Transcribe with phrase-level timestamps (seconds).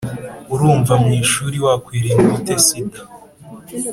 [0.53, 2.99] urumva mu ishuri wakwirinda ute sida